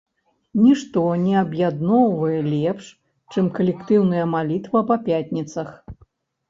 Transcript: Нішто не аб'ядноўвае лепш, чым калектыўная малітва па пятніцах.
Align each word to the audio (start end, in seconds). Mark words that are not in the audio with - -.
Нішто 0.61 1.03
не 1.25 1.33
аб'ядноўвае 1.41 2.39
лепш, 2.55 2.91
чым 3.33 3.45
калектыўная 3.59 4.25
малітва 4.35 4.79
па 4.91 4.95
пятніцах. 5.11 5.69